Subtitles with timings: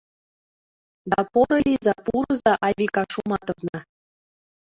[1.09, 3.77] —Да, порылийза, пурыза, Айвика Шуматовна!